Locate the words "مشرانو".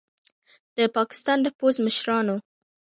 1.85-2.35